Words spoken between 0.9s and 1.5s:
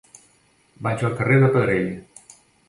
al carrer